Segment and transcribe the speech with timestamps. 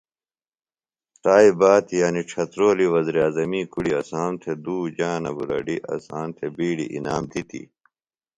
[1.23, 7.23] تائی باد یعنی ڇھترولی وزیراعظمی کُڑیۡ اسام تھےۡ دُو جانہ بُلڈیۡ اسام تھےۡ بِیڈیۡ اِنام
[7.31, 7.67] دِتیۡ